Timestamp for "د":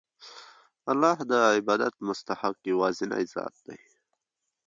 1.31-1.33